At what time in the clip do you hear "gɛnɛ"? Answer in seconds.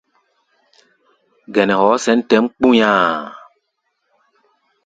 1.53-1.73